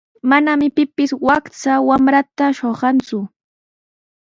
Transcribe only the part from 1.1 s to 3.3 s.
wakcha wamrataqa shuqanku.